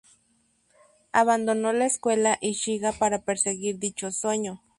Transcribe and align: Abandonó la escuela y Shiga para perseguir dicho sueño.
Abandonó 1.11 1.73
la 1.73 1.85
escuela 1.85 2.39
y 2.41 2.53
Shiga 2.53 2.91
para 2.91 3.23
perseguir 3.23 3.77
dicho 3.77 4.09
sueño. 4.11 4.63